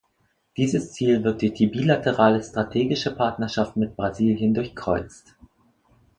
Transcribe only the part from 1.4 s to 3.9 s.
durch die bilaterale strategische Partnerschaft